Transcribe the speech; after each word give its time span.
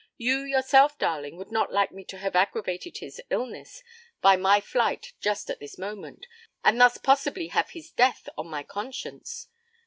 You 0.17 0.39
yourself, 0.39 0.97
darling, 0.97 1.37
would 1.37 1.51
not 1.51 1.71
like 1.71 1.91
me 1.91 2.03
to 2.05 2.17
have 2.17 2.35
aggravated 2.35 2.97
his 2.97 3.21
illness 3.29 3.83
by 4.19 4.35
my 4.35 4.59
flight 4.59 5.13
just 5.19 5.47
at 5.51 5.59
this 5.59 5.77
moment, 5.77 6.25
and 6.63 6.81
thus 6.81 6.97
possibly 6.97 7.49
have 7.49 7.69
his 7.69 7.91
death 7.91 8.27
on 8.35 8.47
my 8.47 8.63
conscience.' 8.63 9.47